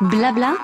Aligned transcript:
Blabla. 0.00 0.56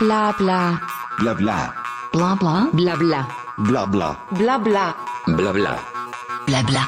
Blabla. 0.00 0.80
Blabla. 1.20 1.72
Blabla. 2.12 2.68
Blabla. 2.72 3.28
Blabla. 3.58 4.18
Blabla. 4.32 4.96
Blabla. 5.28 5.76
Blabla. 6.48 6.80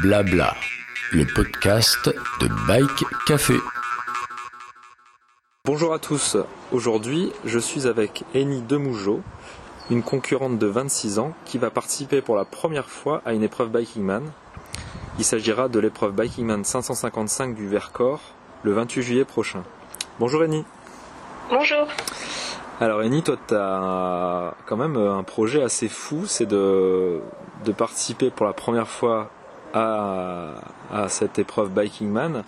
Blabla. 0.00 0.54
Le 1.12 1.26
podcast 1.26 2.08
de 2.40 2.48
Bike 2.66 3.04
Café. 3.26 3.56
Bonjour 5.66 5.92
à 5.92 5.98
tous, 5.98 6.38
aujourd'hui 6.72 7.34
je 7.44 7.58
suis 7.58 7.86
avec 7.86 8.24
Eni 8.34 8.62
Demougeot, 8.62 9.20
une 9.90 10.02
concurrente 10.02 10.58
de 10.58 10.66
26 10.66 11.18
ans 11.18 11.34
qui 11.44 11.58
va 11.58 11.68
participer 11.68 12.22
pour 12.22 12.34
la 12.34 12.46
première 12.46 12.88
fois 12.88 13.20
à 13.26 13.34
une 13.34 13.42
épreuve 13.42 13.68
Bikingman. 13.68 14.22
Il 15.18 15.24
s'agira 15.26 15.68
de 15.68 15.80
l'épreuve 15.80 16.14
Bikingman 16.14 16.64
555 16.64 17.54
du 17.54 17.68
Vercors 17.68 18.22
le 18.62 18.72
28 18.72 19.02
juillet 19.02 19.24
prochain. 19.26 19.64
Bonjour 20.18 20.42
Eni. 20.42 20.64
Bonjour. 21.50 21.86
Alors 22.80 23.02
Eni, 23.02 23.22
toi 23.22 23.36
tu 23.46 23.54
as 23.54 24.54
quand 24.66 24.76
même 24.76 24.96
un 24.96 25.22
projet 25.22 25.62
assez 25.62 25.88
fou, 25.88 26.24
c'est 26.26 26.46
de, 26.46 27.20
participer 27.76 28.30
pour 28.30 28.46
la 28.46 28.54
première 28.54 28.88
fois 28.88 29.30
à, 29.74 30.54
cette 31.08 31.38
épreuve 31.38 31.70
Bikingman 31.70 32.44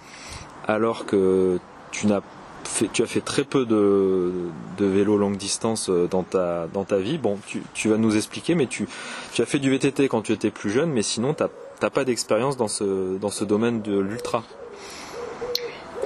alors 0.67 1.05
que 1.05 1.59
tu 1.91 2.07
n'as 2.07 2.23
fait, 2.65 2.89
tu 2.93 3.03
as 3.03 3.07
fait 3.07 3.21
très 3.21 3.45
peu 3.45 3.67
de, 3.67 4.33
de 4.79 4.87
vélo 4.87 5.19
longue 5.19 5.37
distance 5.37 5.89
euh, 5.89 6.09
dans 6.11 6.25
ta, 6.25 6.67
dans 6.73 6.85
ta 6.85 6.97
vie. 6.97 7.19
Bon, 7.19 7.39
tu, 7.47 7.63
tu 7.75 7.89
vas 7.89 7.97
nous 7.97 8.17
expliquer, 8.17 8.57
mais 8.57 8.67
tu, 8.67 8.89
tu 9.33 9.43
as 9.43 9.47
fait 9.47 9.61
du 9.61 9.71
VTT 9.71 10.09
quand 10.09 10.23
tu 10.23 10.33
étais 10.33 10.51
plus 10.51 10.71
jeune, 10.71 10.91
mais 10.91 11.03
sinon 11.03 11.35
tu 11.35 11.45
n'as 11.45 11.91
pas 11.91 12.05
d'expérience 12.05 12.57
dans 12.57 12.67
ce, 12.67 13.17
dans 13.19 13.31
ce 13.31 13.45
domaine 13.45 13.83
de 13.83 13.99
l'ultra. 13.99 14.43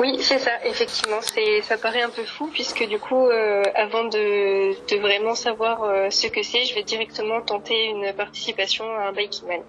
Oui, 0.00 0.16
c'est 0.22 0.38
ça, 0.38 0.52
effectivement. 0.64 1.18
C'est, 1.20 1.60
ça 1.60 1.77
paraît 1.77 2.00
un 2.00 2.09
peu 2.09 2.24
fou 2.24 2.48
puisque 2.50 2.88
du 2.88 2.98
coup, 2.98 3.28
euh, 3.28 3.62
avant 3.74 4.04
de, 4.04 4.98
vraiment 4.98 5.34
savoir 5.34 5.82
euh, 5.84 6.09
ce 6.09 6.26
que 6.26 6.43
c'est, 6.43 6.65
je 6.65 6.74
vais 6.74 6.82
directement 6.82 7.43
tenter 7.43 7.84
une 7.84 8.10
participation 8.15 8.87
à 8.96 9.09
un 9.09 9.12
Bikingman. 9.12 9.60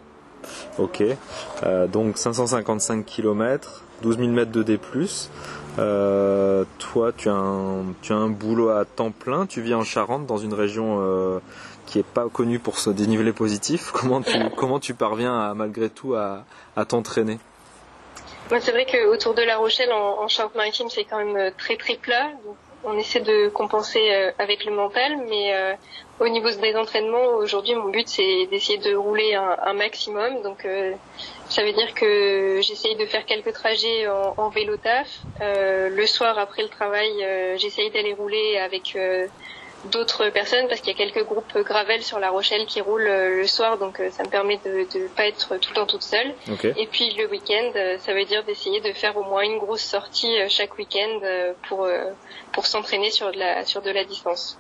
Ok, 0.79 1.03
Euh, 1.63 1.85
donc 1.85 2.17
555 2.17 3.05
km, 3.05 3.83
12 4.03 4.17
000 4.19 4.29
mètres 4.29 4.51
de 4.51 4.63
D+. 4.63 4.79
Toi, 6.79 7.11
tu 7.17 7.27
as, 7.27 7.33
un, 7.33 7.83
tu 8.01 8.13
as 8.13 8.15
un 8.15 8.29
boulot 8.29 8.69
à 8.69 8.85
temps 8.85 9.11
plein, 9.11 9.45
tu 9.45 9.61
vis 9.61 9.73
en 9.73 9.83
Charente, 9.83 10.25
dans 10.25 10.37
une 10.37 10.53
région 10.53 11.41
qui 11.85 11.99
est 11.99 12.05
pas 12.05 12.29
connue 12.29 12.59
pour 12.59 12.79
ce 12.79 12.89
dénivelé 12.89 13.33
positif. 13.33 13.91
Comment 13.93 14.21
tu, 14.21 14.37
comment 14.55 14.79
tu 14.79 14.93
parviens 14.93 15.37
à, 15.37 15.53
malgré 15.53 15.89
tout 15.89 16.15
à 16.15 16.45
t'entraîner? 16.87 17.37
C'est 18.59 18.71
vrai 18.71 18.85
que 18.85 19.05
autour 19.07 19.33
de 19.33 19.41
La 19.43 19.57
Rochelle, 19.57 19.91
en, 19.93 20.23
en 20.23 20.27
Charente-Maritime, 20.27 20.89
c'est 20.89 21.05
quand 21.05 21.17
même 21.17 21.37
euh, 21.37 21.51
très 21.57 21.77
très 21.77 21.95
plat. 21.95 22.27
Donc, 22.45 22.57
on 22.83 22.97
essaie 22.97 23.19
de 23.21 23.47
compenser 23.47 24.11
euh, 24.11 24.31
avec 24.39 24.65
le 24.65 24.71
mental, 24.71 25.17
mais 25.29 25.53
euh, 25.53 25.73
au 26.19 26.27
niveau 26.27 26.49
des 26.49 26.75
entraînements, 26.75 27.35
aujourd'hui, 27.37 27.75
mon 27.75 27.89
but 27.89 28.07
c'est 28.07 28.47
d'essayer 28.47 28.79
de 28.79 28.95
rouler 28.95 29.35
un, 29.35 29.55
un 29.63 29.73
maximum. 29.73 30.41
Donc, 30.41 30.65
euh, 30.65 30.93
ça 31.47 31.63
veut 31.63 31.73
dire 31.73 31.93
que 31.93 32.59
j'essaye 32.61 32.95
de 32.95 33.05
faire 33.05 33.25
quelques 33.25 33.53
trajets 33.53 34.07
en, 34.07 34.33
en 34.35 34.49
vélo 34.49 34.77
taf. 34.77 35.07
Euh, 35.41 35.89
le 35.89 36.05
soir, 36.07 36.37
après 36.37 36.63
le 36.63 36.69
travail, 36.69 37.23
euh, 37.23 37.57
j'essaye 37.57 37.89
d'aller 37.91 38.13
rouler 38.13 38.57
avec 38.57 38.97
d'autres 39.85 40.29
personnes 40.29 40.67
parce 40.67 40.81
qu'il 40.81 40.91
y 40.91 40.95
a 40.95 40.97
quelques 41.05 41.25
groupes 41.25 41.57
gravel 41.65 42.03
sur 42.03 42.19
La 42.19 42.29
Rochelle 42.29 42.65
qui 42.65 42.81
roulent 42.81 43.07
euh, 43.07 43.37
le 43.37 43.47
soir, 43.47 43.77
donc 43.77 43.99
euh, 43.99 44.09
ça 44.11 44.23
me 44.23 44.29
permet 44.29 44.59
de 44.63 44.85
ne 44.99 45.07
pas 45.07 45.25
être 45.27 45.57
tout 45.57 45.69
le 45.71 45.75
temps 45.75 45.85
toute 45.87 46.03
seule. 46.03 46.33
Et 46.77 46.87
puis 46.87 47.13
le 47.17 47.27
week-end, 47.29 47.71
euh, 47.75 47.97
ça 47.99 48.13
veut 48.13 48.25
dire 48.25 48.43
d'essayer 48.43 48.81
de 48.81 48.93
faire 48.93 49.17
au 49.17 49.23
moins 49.23 49.41
une 49.43 49.57
grosse 49.57 49.83
sortie 49.83 50.33
chaque 50.49 50.77
week-end 50.77 51.19
pour 51.67 51.87
pour 52.51 52.65
s'entraîner 52.67 53.11
sur 53.11 53.31
de 53.31 53.39
la 53.39 53.65
sur 53.65 53.81
de 53.81 53.89
la 53.91 54.03
distance. 54.03 54.57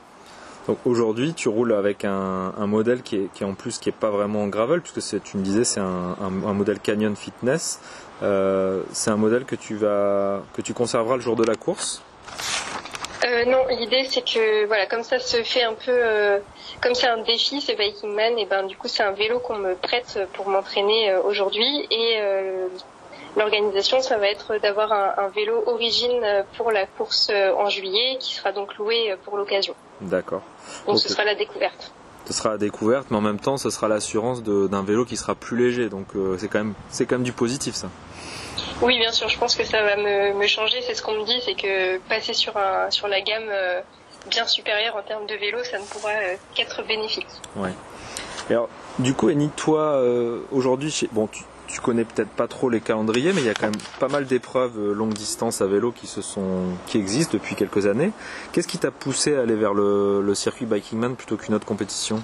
Donc 0.67 0.77
aujourd'hui, 0.85 1.33
tu 1.33 1.49
roules 1.49 1.73
avec 1.73 2.05
un, 2.05 2.53
un 2.55 2.67
modèle 2.67 3.01
qui 3.01 3.15
est, 3.15 3.33
qui 3.33 3.43
est 3.43 3.47
en 3.47 3.55
plus 3.55 3.79
qui 3.79 3.89
est 3.89 3.91
pas 3.93 4.11
vraiment 4.11 4.47
gravel, 4.47 4.81
puisque 4.81 5.01
c'est, 5.01 5.21
tu 5.23 5.37
me 5.37 5.43
disais 5.43 5.63
c'est 5.63 5.79
un, 5.79 6.15
un, 6.21 6.47
un 6.47 6.53
modèle 6.53 6.79
Canyon 6.79 7.15
Fitness. 7.15 7.79
Euh, 8.21 8.83
c'est 8.91 9.09
un 9.09 9.17
modèle 9.17 9.45
que 9.45 9.55
tu 9.55 9.75
vas 9.75 10.43
que 10.53 10.61
tu 10.61 10.73
conserveras 10.75 11.15
le 11.15 11.21
jour 11.21 11.35
de 11.35 11.43
la 11.43 11.55
course? 11.55 12.03
Euh, 13.23 13.45
non, 13.45 13.65
l'idée 13.69 14.05
c'est 14.09 14.21
que 14.21 14.65
voilà, 14.65 14.87
comme 14.87 15.03
ça 15.03 15.19
se 15.19 15.43
fait 15.43 15.63
un 15.63 15.73
peu, 15.73 15.91
euh, 15.91 16.39
comme 16.81 16.95
c'est 16.95 17.07
un 17.07 17.21
défi, 17.21 17.61
c'est 17.61 17.75
Viking 17.75 18.13
Man, 18.13 18.37
et 18.39 18.45
ben 18.45 18.65
du 18.65 18.75
coup 18.75 18.87
c'est 18.87 19.03
un 19.03 19.11
vélo 19.11 19.39
qu'on 19.39 19.57
me 19.57 19.75
prête 19.75 20.19
pour 20.33 20.49
m'entraîner 20.49 21.11
euh, 21.11 21.21
aujourd'hui 21.21 21.87
et 21.91 22.19
l'organisation 23.37 24.01
ça 24.01 24.17
va 24.17 24.27
être 24.27 24.57
d'avoir 24.57 24.91
un, 24.91 25.13
un 25.17 25.27
vélo 25.29 25.63
origine 25.67 26.43
pour 26.57 26.71
la 26.71 26.85
course 26.85 27.31
en 27.57 27.69
juillet 27.69 28.17
qui 28.19 28.33
sera 28.33 28.51
donc 28.51 28.75
loué 28.75 29.15
pour 29.23 29.37
l'occasion. 29.37 29.75
D'accord. 30.01 30.41
Donc 30.87 30.99
ce 30.99 31.07
sera 31.07 31.23
la 31.23 31.35
découverte. 31.35 31.93
Ce 32.25 32.33
sera 32.33 32.49
la 32.49 32.57
découverte, 32.57 33.07
mais 33.09 33.17
en 33.17 33.21
même 33.21 33.39
temps, 33.39 33.57
ce 33.57 33.69
sera 33.69 33.87
l'assurance 33.87 34.43
d'un 34.43 34.83
vélo 34.83 35.05
qui 35.05 35.15
sera 35.15 35.35
plus 35.35 35.57
léger. 35.57 35.89
Donc 35.89 36.07
c'est 36.39 36.47
quand 36.47 36.59
même 36.59 36.73
c'est 36.89 37.05
quand 37.05 37.15
même 37.15 37.23
du 37.23 37.33
positif 37.33 37.75
ça. 37.75 37.89
Oui, 38.81 38.97
bien 38.97 39.11
sûr, 39.11 39.29
je 39.29 39.37
pense 39.37 39.55
que 39.55 39.63
ça 39.63 39.83
va 39.83 39.95
me, 39.95 40.33
me 40.33 40.47
changer. 40.47 40.81
C'est 40.81 40.95
ce 40.95 41.03
qu'on 41.03 41.13
me 41.13 41.25
dit, 41.25 41.39
c'est 41.45 41.53
que 41.53 41.99
passer 42.09 42.33
sur, 42.33 42.57
un, 42.57 42.89
sur 42.89 43.07
la 43.07 43.21
gamme 43.21 43.47
euh, 43.49 43.79
bien 44.29 44.47
supérieure 44.47 44.95
en 44.95 45.03
termes 45.03 45.27
de 45.27 45.35
vélo, 45.35 45.59
ça 45.63 45.77
ne 45.77 45.83
pourra 45.85 46.09
euh, 46.09 46.35
qu'être 46.55 46.85
bénéfique. 46.87 47.27
Et 48.49 48.53
alors, 48.53 48.69
du 48.97 49.13
coup, 49.13 49.27
Annie, 49.27 49.49
toi, 49.55 49.97
euh, 49.97 50.39
aujourd'hui, 50.51 51.07
bon, 51.11 51.27
tu, 51.27 51.43
tu 51.67 51.79
connais 51.79 52.05
peut-être 52.05 52.31
pas 52.31 52.47
trop 52.47 52.69
les 52.69 52.81
calendriers, 52.81 53.33
mais 53.33 53.41
il 53.41 53.47
y 53.47 53.49
a 53.49 53.53
quand 53.53 53.67
même 53.67 53.81
pas 53.99 54.07
mal 54.07 54.25
d'épreuves 54.25 54.77
longue 54.93 55.13
distance 55.13 55.61
à 55.61 55.67
vélo 55.67 55.91
qui 55.91 56.07
se 56.07 56.23
sont, 56.23 56.63
qui 56.87 56.97
existent 56.97 57.33
depuis 57.33 57.55
quelques 57.55 57.85
années. 57.85 58.11
Qu'est-ce 58.51 58.67
qui 58.67 58.79
t'a 58.79 58.91
poussé 58.91 59.35
à 59.35 59.41
aller 59.41 59.55
vers 59.55 59.75
le, 59.75 60.21
le 60.21 60.35
circuit 60.35 60.65
Bikingman 60.65 61.15
plutôt 61.15 61.37
qu'une 61.37 61.53
autre 61.53 61.67
compétition? 61.67 62.23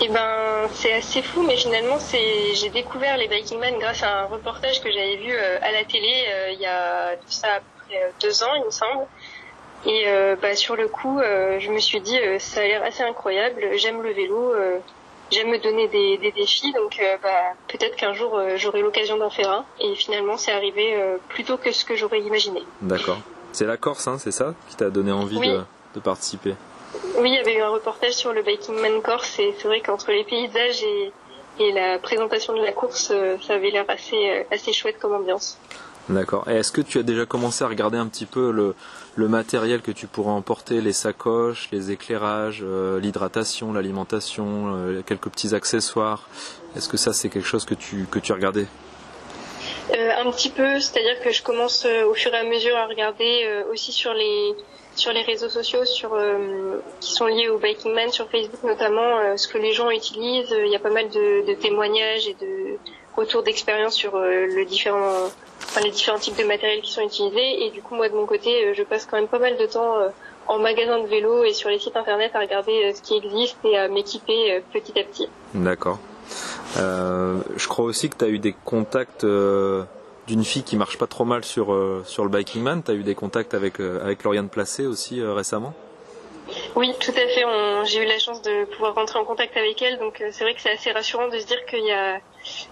Et 0.00 0.08
ben, 0.08 0.35
c'est 0.74 0.92
assez 0.92 1.22
fou, 1.22 1.42
mais 1.42 1.56
finalement, 1.56 1.98
c'est 1.98 2.54
j'ai 2.54 2.70
découvert 2.70 3.16
les 3.16 3.28
Biking 3.28 3.58
Man 3.58 3.74
grâce 3.78 4.02
à 4.02 4.22
un 4.22 4.24
reportage 4.26 4.80
que 4.80 4.90
j'avais 4.90 5.16
vu 5.16 5.32
euh, 5.32 5.58
à 5.62 5.72
la 5.72 5.84
télé 5.84 6.12
euh, 6.28 6.50
il 6.52 6.60
y 6.60 6.66
a 6.66 7.12
ça 7.26 7.48
à 7.54 7.58
peu 7.60 7.64
près 7.86 7.96
euh, 8.02 8.10
deux 8.22 8.42
ans, 8.42 8.54
il 8.56 8.64
me 8.64 8.70
semble. 8.70 9.06
Et 9.84 10.04
euh, 10.06 10.36
bah, 10.40 10.54
sur 10.56 10.74
le 10.76 10.88
coup, 10.88 11.20
euh, 11.20 11.58
je 11.60 11.70
me 11.70 11.78
suis 11.78 12.00
dit, 12.00 12.18
euh, 12.18 12.38
ça 12.38 12.60
a 12.60 12.64
l'air 12.64 12.82
assez 12.82 13.02
incroyable. 13.02 13.62
J'aime 13.76 14.02
le 14.02 14.12
vélo, 14.12 14.52
j'aime 15.30 15.48
me 15.50 15.58
donner 15.58 15.86
des, 15.88 16.18
des 16.18 16.32
défis, 16.32 16.72
donc 16.72 17.00
bah, 17.22 17.52
peut-être 17.68 17.94
qu'un 17.96 18.12
jour 18.12 18.40
j'aurai 18.56 18.80
l'occasion 18.80 19.16
d'en 19.16 19.30
faire 19.30 19.50
un. 19.50 19.64
Et 19.80 19.94
finalement, 19.94 20.36
c'est 20.36 20.52
arrivé 20.52 20.96
plus 21.28 21.44
tôt 21.44 21.56
que 21.56 21.70
ce 21.72 21.84
que 21.84 21.94
j'aurais 21.96 22.20
imaginé. 22.20 22.62
D'accord. 22.80 23.18
C'est 23.52 23.66
la 23.66 23.76
Corse, 23.76 24.06
hein, 24.08 24.16
c'est 24.18 24.32
ça, 24.32 24.54
qui 24.68 24.76
t'a 24.76 24.90
donné 24.90 25.12
envie 25.12 25.38
Oui. 25.38 25.48
de, 25.48 25.60
de 25.94 26.00
participer? 26.00 26.54
Oui, 27.18 27.30
il 27.30 27.34
y 27.34 27.38
avait 27.38 27.56
eu 27.56 27.62
un 27.62 27.70
reportage 27.70 28.12
sur 28.12 28.32
le 28.32 28.42
Biking 28.42 28.74
Man 28.74 29.00
Corse 29.02 29.38
et 29.38 29.54
c'est 29.58 29.66
vrai 29.66 29.80
qu'entre 29.80 30.10
les 30.12 30.24
paysages 30.24 30.82
et, 30.82 31.12
et 31.58 31.72
la 31.72 31.98
présentation 31.98 32.52
de 32.52 32.60
la 32.62 32.72
course, 32.72 33.10
euh, 33.10 33.36
ça 33.46 33.54
avait 33.54 33.70
l'air 33.70 33.86
assez, 33.88 34.30
euh, 34.30 34.42
assez 34.50 34.72
chouette 34.74 34.98
comme 34.98 35.14
ambiance. 35.14 35.58
D'accord. 36.10 36.46
Et 36.48 36.56
est-ce 36.56 36.70
que 36.70 36.82
tu 36.82 36.98
as 36.98 37.02
déjà 37.02 37.24
commencé 37.24 37.64
à 37.64 37.68
regarder 37.68 37.96
un 37.96 38.06
petit 38.06 38.26
peu 38.26 38.50
le, 38.50 38.74
le 39.16 39.28
matériel 39.28 39.80
que 39.80 39.90
tu 39.90 40.06
pourrais 40.06 40.30
emporter, 40.30 40.82
les 40.82 40.92
sacoches, 40.92 41.68
les 41.72 41.90
éclairages, 41.90 42.60
euh, 42.62 43.00
l'hydratation, 43.00 43.72
l'alimentation, 43.72 44.74
euh, 44.76 45.02
quelques 45.02 45.30
petits 45.30 45.54
accessoires? 45.54 46.28
Est-ce 46.76 46.88
que 46.88 46.98
ça 46.98 47.14
c'est 47.14 47.30
quelque 47.30 47.48
chose 47.48 47.64
que 47.64 47.74
tu 47.74 48.06
que 48.10 48.18
tu 48.18 48.32
as 48.32 48.34
regardé? 48.34 48.66
Euh, 49.96 50.10
un 50.18 50.30
petit 50.32 50.50
peu, 50.50 50.78
c'est-à-dire 50.80 51.18
que 51.24 51.32
je 51.32 51.42
commence 51.42 51.86
au 51.86 52.12
fur 52.12 52.32
et 52.34 52.38
à 52.38 52.44
mesure 52.44 52.76
à 52.76 52.86
regarder 52.86 53.48
aussi 53.72 53.90
sur 53.90 54.12
les 54.12 54.54
sur 54.96 55.12
les 55.12 55.22
réseaux 55.22 55.48
sociaux, 55.48 55.84
sur 55.84 56.14
euh, 56.14 56.78
qui 57.00 57.12
sont 57.12 57.26
liés 57.26 57.48
au 57.48 57.58
Biking 57.58 57.92
Man, 57.94 58.10
sur 58.10 58.28
Facebook 58.28 58.62
notamment, 58.64 59.18
euh, 59.18 59.36
ce 59.36 59.48
que 59.48 59.58
les 59.58 59.72
gens 59.72 59.90
utilisent. 59.90 60.54
Il 60.64 60.70
y 60.70 60.76
a 60.76 60.80
pas 60.80 60.90
mal 60.90 61.08
de, 61.08 61.54
témoignages 61.54 62.28
et 62.28 62.34
de 62.34 62.78
retours 63.16 63.42
d'expérience 63.42 63.94
sur 63.94 64.16
euh, 64.16 64.46
le 64.46 64.64
différent, 64.64 65.28
enfin, 65.64 65.80
les 65.82 65.90
différents 65.90 66.18
types 66.18 66.38
de 66.38 66.44
matériel 66.44 66.82
qui 66.82 66.92
sont 66.92 67.02
utilisés. 67.02 67.66
Et 67.66 67.70
du 67.70 67.82
coup, 67.82 67.94
moi 67.94 68.08
de 68.08 68.14
mon 68.14 68.26
côté, 68.26 68.66
euh, 68.66 68.74
je 68.74 68.82
passe 68.82 69.06
quand 69.06 69.16
même 69.16 69.28
pas 69.28 69.38
mal 69.38 69.56
de 69.56 69.66
temps 69.66 69.98
euh, 69.98 70.08
en 70.48 70.58
magasin 70.58 71.00
de 71.00 71.06
vélo 71.06 71.44
et 71.44 71.52
sur 71.52 71.70
les 71.70 71.78
sites 71.78 71.96
internet 71.96 72.32
à 72.34 72.40
regarder 72.40 72.84
euh, 72.84 72.92
ce 72.94 73.02
qui 73.02 73.16
existe 73.16 73.56
et 73.64 73.76
à 73.76 73.88
m'équiper 73.88 74.52
euh, 74.52 74.60
petit 74.72 74.98
à 74.98 75.04
petit. 75.04 75.28
D'accord. 75.54 75.98
Euh, 76.78 77.38
je 77.56 77.68
crois 77.68 77.84
aussi 77.84 78.08
que 78.08 78.16
tu 78.16 78.24
as 78.24 78.28
eu 78.28 78.38
des 78.38 78.54
contacts 78.64 79.24
euh, 79.24 79.84
d'une 80.26 80.44
fille 80.44 80.62
qui 80.62 80.76
marche 80.76 80.98
pas 80.98 81.06
trop 81.06 81.24
mal 81.24 81.44
sur, 81.44 81.72
euh, 81.72 82.02
sur 82.06 82.24
le 82.24 82.30
Biking 82.30 82.62
Man. 82.62 82.82
Tu 82.82 82.90
as 82.90 82.94
eu 82.94 83.02
des 83.02 83.14
contacts 83.14 83.54
avec, 83.54 83.80
euh, 83.80 84.02
avec 84.02 84.24
Lauriane 84.24 84.48
Placé 84.48 84.86
aussi 84.86 85.20
euh, 85.20 85.34
récemment? 85.34 85.74
Oui, 86.76 86.92
tout 87.00 87.10
à 87.10 87.26
fait. 87.26 87.44
J'ai 87.86 88.04
eu 88.04 88.06
la 88.06 88.18
chance 88.20 88.40
de 88.42 88.66
pouvoir 88.66 88.94
rentrer 88.94 89.18
en 89.18 89.24
contact 89.24 89.56
avec 89.56 89.82
elle, 89.82 89.98
donc 89.98 90.22
c'est 90.30 90.44
vrai 90.44 90.54
que 90.54 90.60
c'est 90.60 90.70
assez 90.70 90.92
rassurant 90.92 91.26
de 91.28 91.38
se 91.38 91.46
dire 91.46 91.64
qu'il 91.66 91.84
y 91.84 91.90
a 91.90 92.20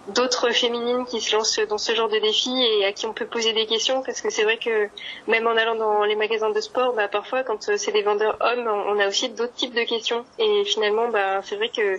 d'autres 0.09 0.51
féminines 0.53 1.05
qui 1.07 1.21
se 1.21 1.35
lancent 1.35 1.59
dans 1.69 1.79
ce 1.79 1.93
genre 1.93 2.09
de 2.09 2.19
défi 2.19 2.51
et 2.51 2.85
à 2.85 2.93
qui 2.93 3.07
on 3.07 3.13
peut 3.13 3.27
poser 3.27 3.53
des 3.53 3.67
questions, 3.67 4.03
parce 4.05 4.21
que 4.21 4.31
c'est 4.31 4.45
vrai 4.45 4.59
que 4.59 4.89
même 5.27 5.49
en 5.49 5.57
allant 5.57 5.75
dans 5.75 6.05
les 6.05 6.15
magasins 6.15 6.51
de 6.51 6.61
sport, 6.61 6.93
bah, 6.93 7.09
parfois 7.09 7.43
quand 7.43 7.77
c'est 7.77 7.91
des 7.91 8.03
vendeurs 8.03 8.37
hommes, 8.41 8.69
on 8.69 8.99
a 9.01 9.09
aussi 9.09 9.29
d'autres 9.31 9.55
types 9.55 9.75
de 9.75 9.83
questions. 9.83 10.25
Et 10.39 10.65
finalement, 10.65 11.09
bah, 11.09 11.41
c'est 11.43 11.57
vrai 11.57 11.69
que 11.69 11.99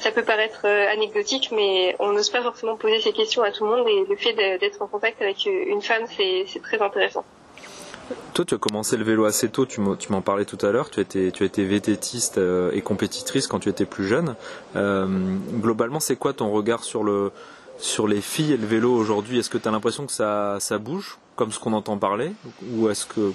ça 0.00 0.10
peut 0.10 0.22
paraître 0.22 0.62
euh, 0.64 0.90
anecdotique, 0.90 1.50
mais 1.54 1.94
on 1.98 2.12
n'ose 2.12 2.30
pas 2.30 2.42
forcément 2.42 2.76
poser 2.76 3.00
ces 3.00 3.12
questions 3.12 3.42
à 3.42 3.50
tout 3.50 3.64
le 3.64 3.70
monde 3.70 3.86
et 3.86 4.04
le 4.08 4.16
fait 4.16 4.32
d'être 4.32 4.80
en 4.80 4.86
contact 4.86 5.20
avec 5.20 5.46
euh, 5.46 5.64
une 5.66 5.82
femme, 5.82 6.04
c'est 6.16 6.62
très 6.62 6.80
intéressant. 6.80 7.24
toi, 8.32 8.44
tu 8.46 8.54
as 8.54 8.58
commencé 8.58 8.96
le 8.96 9.04
vélo 9.04 9.26
assez 9.26 9.50
tôt, 9.50 9.66
tu 9.66 9.80
m'en 9.80 10.22
parlais 10.22 10.46
tout 10.46 10.58
à 10.62 10.70
l'heure, 10.70 10.90
tu, 10.90 11.00
étais, 11.00 11.30
tu 11.30 11.64
vététiste 11.64 12.38
euh, 12.38 12.70
et 12.72 12.80
compétitrice 12.80 13.46
quand 13.46 13.60
tu 13.60 13.68
étais 13.68 13.84
plus 13.84 14.06
jeune. 14.06 14.36
Globalement, 14.74 16.00
c'est 16.00 16.16
quoi 16.16 16.32
ton 16.32 16.50
regard 16.50 16.82
sur, 16.82 17.04
le, 17.04 17.30
sur 17.78 18.08
les 18.08 18.22
filles 18.22 18.54
et 18.54 18.56
le 18.56 18.66
vélo 18.66 18.94
aujourd'hui? 18.94 19.38
Est-ce 19.38 19.50
que 19.50 19.58
tu 19.58 19.68
as 19.68 19.70
l'impression 19.70 20.06
que 20.06 20.12
ça, 20.12 20.78
bouge, 20.80 21.18
comme 21.36 21.52
ce 21.52 21.58
qu'on 21.58 21.74
entend 21.74 21.98
parler? 21.98 22.32
Ou 22.72 22.88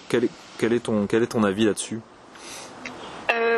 quel 0.10 0.74
est, 0.74 0.80
ton, 0.80 1.44
avis 1.44 1.66
là-dessus? 1.66 2.02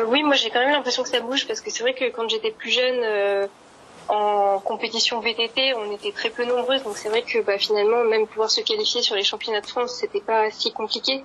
Oui, 0.08 0.22
moi 0.22 0.34
j'ai 0.34 0.50
quand 0.50 0.60
même 0.60 0.72
l'impression 0.72 1.02
que 1.02 1.08
ça 1.08 1.20
bouge, 1.20 1.46
parce 1.46 1.60
que 1.60 1.70
c'est 1.70 1.82
vrai 1.82 1.94
que 1.94 2.10
quand 2.10 2.28
j'étais 2.28 2.50
plus 2.50 2.70
jeune 2.70 3.48
en 4.08 4.58
compétition 4.60 5.20
VTT, 5.20 5.74
on 5.74 5.92
était 5.92 6.12
très 6.12 6.30
peu 6.30 6.44
nombreuses, 6.44 6.82
donc 6.82 6.96
c'est 6.96 7.10
vrai 7.10 7.22
que 7.22 7.40
bah, 7.40 7.58
finalement, 7.58 8.04
même 8.04 8.26
pouvoir 8.26 8.50
se 8.50 8.60
qualifier 8.62 9.02
sur 9.02 9.14
les 9.14 9.24
championnats 9.24 9.60
de 9.60 9.66
France, 9.66 9.96
c'était 10.00 10.20
pas 10.20 10.50
si 10.50 10.72
compliqué. 10.72 11.24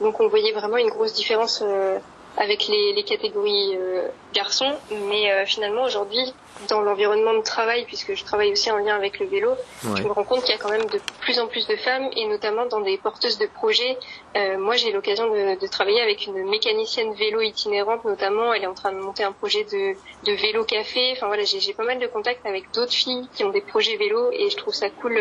Donc 0.00 0.20
on 0.20 0.28
voyait 0.28 0.52
vraiment 0.52 0.76
une 0.76 0.88
grosse 0.88 1.14
différence 1.14 1.62
euh, 1.64 1.98
avec 2.36 2.66
les, 2.68 2.92
les 2.92 3.02
catégories 3.04 3.76
euh, 3.76 4.08
garçons. 4.32 4.72
Mais 5.08 5.30
euh, 5.30 5.46
finalement, 5.46 5.84
aujourd'hui, 5.84 6.34
dans 6.68 6.80
l'environnement 6.80 7.34
de 7.34 7.42
travail, 7.42 7.84
puisque 7.86 8.14
je 8.14 8.24
travaille 8.24 8.52
aussi 8.52 8.70
en 8.70 8.78
lien 8.78 8.94
avec 8.94 9.18
le 9.18 9.26
vélo, 9.26 9.52
je 9.82 10.02
me 10.02 10.12
rends 10.12 10.24
compte 10.24 10.42
qu'il 10.42 10.54
y 10.54 10.54
a 10.54 10.58
quand 10.58 10.70
même 10.70 10.86
de 10.86 11.00
plus 11.20 11.38
en 11.38 11.46
plus 11.46 11.66
de 11.66 11.76
femmes, 11.76 12.08
et 12.16 12.26
notamment 12.26 12.66
dans 12.66 12.80
des 12.80 12.96
porteuses 12.96 13.38
de 13.38 13.46
projets. 13.46 13.98
Euh, 14.36 14.58
moi, 14.58 14.76
j'ai 14.76 14.92
l'occasion 14.92 15.28
de, 15.30 15.58
de, 15.58 15.66
travailler 15.66 16.00
avec 16.00 16.26
une 16.26 16.48
mécanicienne 16.48 17.12
vélo 17.14 17.40
itinérante, 17.40 18.04
notamment. 18.04 18.52
Elle 18.52 18.62
est 18.62 18.68
en 18.68 18.74
train 18.74 18.92
de 18.92 18.98
monter 18.98 19.24
un 19.24 19.32
projet 19.32 19.64
de, 19.64 19.94
de 20.24 20.32
vélo 20.32 20.64
café. 20.64 21.12
Enfin 21.12 21.26
voilà, 21.26 21.44
j'ai 21.44 21.74
pas 21.74 21.84
mal 21.84 21.98
de 21.98 22.06
contacts 22.06 22.46
avec 22.46 22.70
d'autres 22.72 22.92
filles 22.92 23.28
qui 23.34 23.44
ont 23.44 23.50
des 23.50 23.60
projets 23.60 23.96
vélo, 23.96 24.30
et 24.32 24.50
je 24.50 24.56
trouve 24.56 24.74
ça 24.74 24.90
cool 24.90 25.20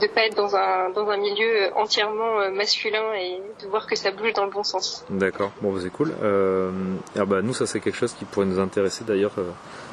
de 0.00 0.06
pas 0.06 0.26
être 0.26 0.36
dans 0.36 0.54
un 0.54 0.90
dans 0.90 1.08
un 1.08 1.16
milieu 1.16 1.70
entièrement 1.74 2.48
masculin 2.52 3.12
et 3.14 3.40
de 3.62 3.68
voir 3.68 3.86
que 3.86 3.96
ça 3.96 4.12
bouge 4.12 4.32
dans 4.34 4.44
le 4.44 4.50
bon 4.50 4.62
sens. 4.62 5.04
D'accord, 5.10 5.50
bon 5.62 5.72
bah, 5.72 5.80
c'est 5.82 5.90
cool. 5.90 6.14
Euh, 6.22 6.70
alors 7.14 7.26
bah 7.26 7.40
nous 7.42 7.54
ça 7.54 7.66
c'est 7.66 7.80
quelque 7.80 7.96
chose 7.96 8.12
qui 8.12 8.26
pourrait 8.26 8.44
nous 8.44 8.58
intéresser 8.58 9.04
d'ailleurs 9.04 9.32
euh, 9.38 9.44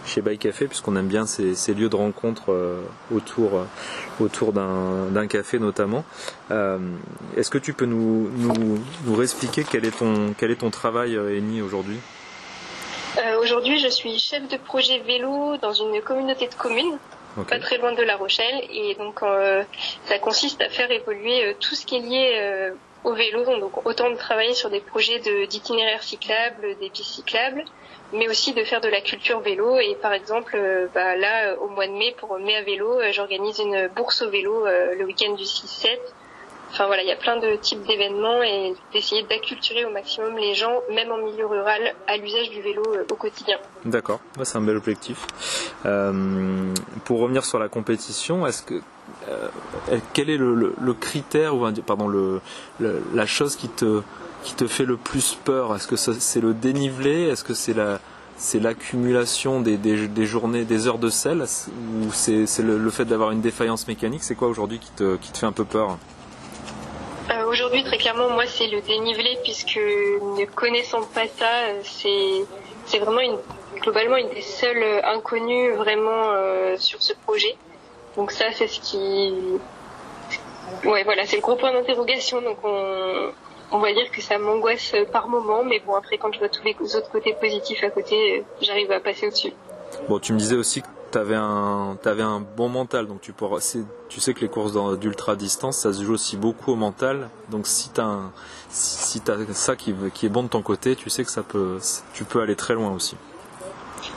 chez 0.06 0.22
Bike 0.22 0.42
Café 0.42 0.68
puisqu'on 0.68 0.98
aime 0.98 1.08
bien 1.08 1.26
ces, 1.26 1.56
ces, 1.56 1.74
lieux 1.74 1.88
de 1.88 1.96
rencontre 1.96 2.52
euh, 2.52 2.82
autour 3.14 3.56
euh, 3.56 3.64
autour 4.20 4.52
d'un 4.52 5.28
café 5.28 5.60
notamment. 5.60 6.04
Est-ce 6.50 7.50
que 7.50 7.58
tu 7.58 7.74
peux 7.74 7.86
nous 7.86 8.30
nous 8.36 8.80
nous 9.06 9.16
réexpliquer 9.16 9.64
quel 9.70 9.86
est 9.86 9.98
ton 9.98 10.34
quel 10.38 10.52
est 10.52 10.58
ton 10.58 10.70
travail 10.70 11.16
Eni 11.16 11.62
aujourd'hui? 11.62 12.00
Aujourd'hui, 13.42 13.80
je 13.80 13.88
suis 13.88 14.20
chef 14.20 14.48
de 14.48 14.58
projet 14.58 15.00
vélo 15.00 15.58
dans 15.58 15.74
une 15.74 16.02
communauté 16.02 16.48
de 16.48 16.54
communes 16.54 16.98
pas 17.44 17.60
très 17.60 17.78
loin 17.78 17.94
de 17.94 18.04
La 18.04 18.16
Rochelle. 18.16 18.62
Et 18.72 18.96
donc, 18.96 19.22
euh, 19.24 19.64
ça 20.06 20.20
consiste 20.20 20.62
à 20.62 20.70
faire 20.70 20.92
évoluer 20.92 21.46
euh, 21.46 21.54
tout 21.60 21.76
ce 21.76 21.86
qui 21.86 21.98
est 21.98 22.02
lié 22.02 22.32
euh, 22.36 22.72
au 23.04 23.14
vélo. 23.14 23.44
Donc, 23.60 23.86
autant 23.86 24.10
de 24.10 24.16
travailler 24.16 24.54
sur 24.54 24.70
des 24.70 24.82
projets 24.82 25.20
d'itinéraires 25.48 26.04
cyclables, 26.04 26.78
des 26.80 26.90
pistes 26.90 27.16
cyclables, 27.16 27.64
mais 28.14 28.30
aussi 28.30 28.54
de 28.54 28.64
faire 28.64 28.82
de 28.82 28.90
la 28.90 29.02
culture 29.02 29.40
vélo. 29.40 29.78
Et 29.78 29.96
par 30.02 30.14
exemple, 30.14 30.58
bah, 30.94 31.16
là, 31.16 31.56
au 31.56 31.68
mois 31.70 31.88
de 31.88 31.94
mai, 31.94 32.16
pour 32.18 32.38
Mai 32.40 32.56
à 32.56 32.64
vélo, 32.64 33.00
j'organise 33.12 33.60
une 33.60 33.88
bourse 33.96 34.22
au 34.22 34.30
vélo 34.30 34.66
le 34.66 35.04
week-end 35.04 35.34
du 35.34 35.44
6-7 35.44 35.98
Enfin 36.72 36.88
voilà, 36.88 37.02
il 37.02 37.08
y 37.08 37.12
a 37.12 37.16
plein 37.16 37.38
de 37.38 37.56
types 37.56 37.86
d'événements 37.88 38.44
et 38.44 38.74
d'essayer 38.94 39.24
d'acculturer 39.24 39.86
au 39.86 39.90
maximum 39.90 40.38
les 40.38 40.54
gens, 40.54 40.82
même 40.94 41.12
en 41.12 41.18
milieu 41.18 41.46
rural, 41.46 41.94
à 42.08 42.18
l'usage 42.18 42.50
du 42.50 42.62
vélo 42.62 42.84
euh, 42.94 43.06
au 43.10 43.16
quotidien. 43.16 43.58
D'accord, 43.86 44.20
c'est 44.44 44.58
un 44.58 44.62
bel 44.62 44.76
objectif. 44.76 45.26
Euh, 45.86 46.74
pour 47.06 47.20
revenir 47.20 47.46
sur 47.46 47.58
la 47.58 47.70
compétition, 47.70 48.46
est-ce 48.46 48.64
que 48.64 48.76
euh, 48.76 48.82
quel 50.14 50.30
est 50.30 50.38
le, 50.38 50.94
critère 51.00 51.56
ou 51.56 51.66
pardon 51.86 52.40
la 52.80 53.26
chose 53.26 53.56
qui 53.56 53.70
te 53.70 54.02
qui 54.44 54.54
te 54.54 54.68
fait 54.68 54.86
le 54.86 54.98
plus 54.98 55.38
peur? 55.44 55.76
Est-ce 55.76 55.88
que 55.88 55.96
c'est 55.96 56.42
le 56.42 56.54
dénivelé? 56.54 57.24
Est-ce 57.24 57.44
que 57.44 57.54
c'est 57.54 57.74
la 57.74 58.00
c'est 58.38 58.60
l'accumulation 58.60 59.62
des, 59.62 59.78
des, 59.78 60.26
journées, 60.26 60.64
des 60.64 60.88
heures 60.88 61.00
de 61.00 61.10
sel? 61.10 61.42
Ou 61.42 62.12
c'est 62.14 62.46
le, 62.60 62.78
le, 62.78 62.90
fait 62.92 63.06
d'avoir 63.06 63.32
une 63.32 63.42
défaillance 63.42 63.88
mécanique? 63.88 64.24
C'est 64.24 64.36
quoi 64.36 64.48
aujourd'hui 64.48 64.80
qui 64.80 64.92
te, 64.92 65.16
qui 65.16 65.32
te 65.32 65.40
fait 65.40 65.48
un 65.48 65.52
peu 65.52 65.66
peur? 65.66 65.98
Euh, 67.30 67.46
aujourd'hui, 67.46 67.84
très 67.84 67.98
clairement, 67.98 68.30
moi, 68.30 68.46
c'est 68.46 68.68
le 68.68 68.82
dénivelé, 68.82 69.38
puisque 69.44 69.76
ne 69.76 70.46
connaissant 70.46 71.02
pas 71.02 71.28
ça, 71.28 71.50
euh, 71.70 71.82
c'est 72.86 73.00
vraiment 73.00 73.22
globalement 73.82 74.18
une 74.18 74.30
des 74.30 74.42
seules 74.42 74.84
euh, 74.84 75.02
inconnues 75.04 75.74
vraiment 75.74 76.32
sur 76.78 77.02
ce 77.02 77.14
projet. 77.26 77.58
Donc 78.18 78.32
ça, 78.32 78.46
c'est 78.54 78.68
ce 78.68 78.80
qui, 78.82 79.32
ouais, 80.84 81.04
voilà, 81.04 81.26
c'est 81.26 81.38
le 81.38 81.42
gros 81.42 81.56
point 81.56 81.72
d'interrogation. 81.72 82.42
Donc 82.42 82.58
on, 82.64 83.32
on 83.72 83.80
va 83.80 83.94
dire 83.94 84.10
que 84.12 84.22
ça 84.22 84.38
m'angoisse 84.38 84.94
par 85.12 85.28
moment, 85.30 85.64
mais 85.64 85.80
bon, 85.86 85.96
après, 85.96 86.18
quand 86.18 86.32
je 86.34 86.40
vois 86.40 86.50
tous 86.50 86.64
les 86.64 86.76
autres 86.96 87.10
côtés 87.12 87.36
positifs 87.40 87.84
à 87.84 87.90
côté, 87.90 88.44
j'arrive 88.62 88.92
à 88.92 89.00
passer 89.00 89.28
au-dessus. 89.28 89.54
Bon, 90.10 90.20
tu 90.20 90.34
me 90.34 90.40
disais 90.40 90.56
aussi 90.56 90.82
que 90.82 90.88
tu 91.12 91.18
avais 91.18 91.36
un, 91.36 91.98
avais 92.06 92.24
un 92.24 92.40
bon 92.40 92.70
mental, 92.70 93.08
donc 93.08 93.22
tu, 93.22 93.34
pourras, 93.34 93.60
tu 94.10 94.20
sais 94.20 94.34
que 94.34 94.42
les 94.42 94.50
courses 94.50 94.74
d'ultra 95.00 95.36
distance, 95.36 95.78
ça 95.78 95.94
se 95.94 96.04
joue 96.04 96.14
aussi 96.14 96.38
beaucoup 96.38 96.72
au 96.72 96.76
mental. 96.76 97.30
Donc 97.50 97.68
si 97.68 97.92
tu 97.92 98.02
as, 98.02 98.20
si, 98.70 99.22
as 99.28 99.54
ça 99.54 99.76
qui, 99.76 99.94
qui 100.14 100.26
est 100.26 100.30
bon 100.30 100.44
de 100.44 100.50
ton 100.50 100.62
côté, 100.62 100.96
tu 100.96 101.10
sais 101.10 101.24
que 101.24 101.32
ça 101.32 101.44
peut, 101.44 101.80
tu 102.14 102.24
peux 102.24 102.42
aller 102.42 102.56
très 102.56 102.74
loin 102.74 102.92
aussi. 102.92 103.16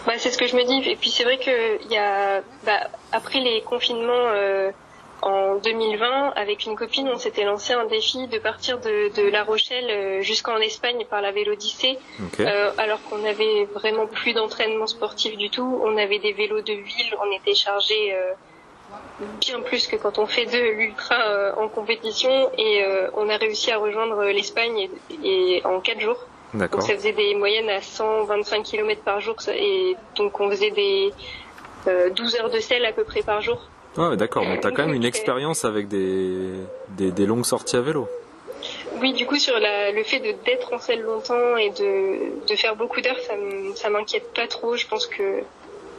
Ouais, 0.07 0.19
c'est 0.19 0.31
ce 0.31 0.39
que 0.39 0.47
je 0.47 0.57
me 0.57 0.65
dis. 0.65 0.89
Et 0.91 0.97
puis 0.97 1.11
c'est 1.11 1.25
vrai 1.25 1.39
que 1.39 1.87
y 1.89 1.97
a, 1.97 2.43
bah, 2.65 2.89
après 3.13 3.41
les 3.41 3.61
confinements, 3.63 4.29
euh, 4.29 4.71
en 5.23 5.57
2020, 5.57 6.33
avec 6.37 6.65
une 6.65 6.77
copine, 6.77 7.09
on 7.09 7.19
s'était 7.19 7.45
lancé 7.45 7.73
un 7.73 7.85
défi 7.85 8.27
de 8.29 8.39
partir 8.39 8.81
de, 8.81 9.15
de 9.15 9.29
La 9.29 9.45
Rochelle 9.45 9.91
euh, 9.91 10.23
jusqu'en 10.23 10.57
Espagne 10.59 11.05
par 11.09 11.21
la 11.21 11.31
Vélodyssée, 11.31 11.99
euh, 12.41 12.71
alors 12.79 13.03
qu'on 13.05 13.25
avait 13.25 13.67
vraiment 13.75 14.07
plus 14.07 14.33
d'entraînement 14.33 14.87
sportif 14.87 15.37
du 15.37 15.51
tout. 15.51 15.81
On 15.85 15.97
avait 15.97 16.19
des 16.19 16.33
vélos 16.33 16.63
de 16.63 16.73
ville, 16.73 17.15
on 17.23 17.37
était 17.37 17.55
chargé 17.55 18.15
euh, 18.15 18.33
bien 19.41 19.61
plus 19.61 19.87
que 19.87 19.97
quand 19.97 20.19
on 20.19 20.27
fait 20.27 20.47
de 20.47 20.59
l'ultra 20.59 21.21
euh, 21.29 21.53
en 21.57 21.69
compétition, 21.69 22.51
et 22.57 22.85
on 23.15 23.29
a 23.29 23.37
réussi 23.37 23.71
à 23.73 23.79
rejoindre 23.79 24.25
l'Espagne 24.25 24.89
et, 25.23 25.61
en 25.65 25.81
4 25.81 26.01
jours. 26.01 26.27
Donc 26.55 26.83
ça 26.83 26.95
faisait 26.95 27.13
des 27.13 27.35
moyennes 27.35 27.71
à 27.71 27.81
125 27.81 28.63
km 28.63 29.03
par 29.03 29.21
jour, 29.21 29.37
et 29.49 29.97
donc 30.17 30.41
on 30.41 30.51
faisait 30.51 30.71
des 30.71 31.13
12 31.87 32.37
heures 32.37 32.51
de 32.51 32.59
sel 32.61 32.85
à 32.85 32.93
peu 32.93 33.05
près 33.05 33.23
par 33.23 33.41
jour. 33.41 33.69
Ouais, 33.97 34.17
d'accord. 34.17 34.45
Donc, 34.45 34.61
tu 34.61 34.67
as 34.67 34.71
quand 34.71 34.87
même 34.87 34.95
une 34.95 35.05
expérience 35.05 35.65
avec 35.65 35.89
des, 35.89 36.53
des, 36.91 37.11
des, 37.11 37.27
longues 37.27 37.45
sorties 37.45 37.77
à 37.77 37.81
vélo. 37.81 38.09
Oui, 39.01 39.13
du 39.13 39.27
coup, 39.27 39.37
sur 39.37 39.59
la, 39.59 39.91
le 39.91 40.03
fait 40.05 40.21
d'être 40.21 40.73
en 40.73 40.79
selle 40.79 41.03
longtemps 41.03 41.57
et 41.57 41.71
de, 41.71 42.47
de 42.47 42.57
faire 42.57 42.77
beaucoup 42.77 43.01
d'heures, 43.01 43.19
ça 43.75 43.91
m'inquiète 43.91 44.33
pas 44.33 44.47
trop. 44.47 44.77
Je 44.77 44.87
pense 44.87 45.07
que 45.07 45.43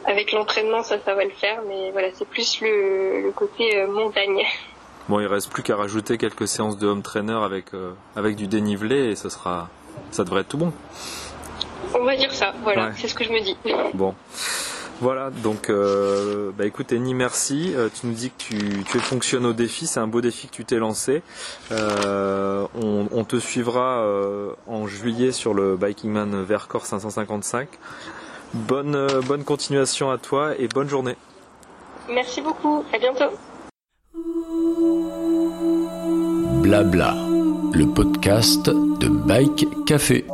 avec 0.04 0.32
l'entraînement, 0.32 0.82
ça, 0.82 0.98
ça 1.04 1.14
va 1.14 1.24
le 1.24 1.30
faire. 1.30 1.62
Mais 1.68 1.90
voilà, 1.90 2.08
c'est 2.14 2.26
plus 2.26 2.60
le, 2.60 3.22
le 3.22 3.30
côté 3.32 3.76
euh, 3.76 3.86
montagne. 3.88 4.42
Bon, 5.08 5.18
il 5.18 5.26
reste 5.26 5.50
plus 5.50 5.64
qu'à 5.64 5.74
rajouter 5.74 6.16
quelques 6.16 6.46
séances 6.46 6.78
de 6.78 6.86
home 6.86 7.02
trainer 7.02 7.40
avec, 7.42 7.74
euh, 7.74 7.90
avec 8.14 8.36
du 8.36 8.46
dénivelé 8.46 9.10
et 9.10 9.16
ça, 9.16 9.30
sera, 9.30 9.68
ça 10.10 10.24
devrait 10.24 10.42
être 10.42 10.48
tout 10.48 10.58
bon. 10.58 10.72
On 11.94 12.04
va 12.04 12.16
dire 12.16 12.32
ça, 12.32 12.52
voilà, 12.62 12.92
c'est 12.96 13.08
ce 13.08 13.14
que 13.14 13.24
je 13.24 13.30
me 13.30 13.40
dis. 13.40 13.56
Bon. 13.94 14.14
Voilà, 15.00 15.30
donc 15.30 15.68
euh, 15.68 16.52
bah 16.56 16.64
écoute 16.64 16.92
Annie, 16.92 17.12
merci. 17.12 17.72
Euh, 17.74 17.88
tu 17.92 18.06
nous 18.06 18.12
dis 18.12 18.30
que 18.30 18.38
tu, 18.38 18.84
tu 18.84 19.00
fonctionnes 19.00 19.44
au 19.46 19.52
défi, 19.52 19.88
c'est 19.88 19.98
un 19.98 20.06
beau 20.06 20.20
défi 20.20 20.46
que 20.46 20.52
tu 20.52 20.64
t'es 20.64 20.76
lancé. 20.76 21.22
Euh, 21.72 22.68
on, 22.80 23.24
te 23.24 23.36
suivra 23.40 24.06
en 24.68 24.86
juillet 24.86 25.32
sur 25.32 25.54
le 25.54 25.76
Bikingman 25.76 26.44
Vercors 26.44 26.86
555. 26.86 27.68
Bonne, 28.54 29.08
bonne 29.26 29.42
continuation 29.42 30.10
à 30.12 30.18
toi 30.18 30.52
et 30.56 30.68
bonne 30.68 30.88
journée. 30.88 31.16
Merci 32.08 32.40
beaucoup, 32.40 32.84
à 32.92 32.98
bientôt. 32.98 33.34
Blabla, 36.62 37.16
le 37.74 37.86
podcast 37.86 38.68
de 38.68 39.08
Bike 39.08 39.66
Café. 39.86 40.24